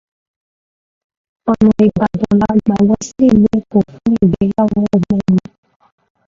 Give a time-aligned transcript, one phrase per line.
[1.51, 5.41] Ọ̀nà Ìbàdàn la gbà lọ sí ìlú Èkó fún ìgbéyàwó ẹ̀gbọ́n mi.